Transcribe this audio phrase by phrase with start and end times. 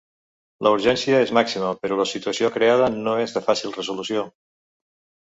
[0.67, 4.25] La urgència és màxima, però la situació creada no és de fàcil resolució.